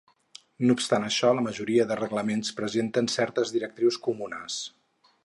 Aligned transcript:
No 0.69 0.75
obstant 0.77 1.03
això, 1.09 1.29
la 1.39 1.43
majoria 1.47 1.85
de 1.91 1.97
reglaments 2.01 2.51
presenten 2.61 3.11
certes 3.17 3.55
directrius 3.59 4.01
comunes. 4.09 4.57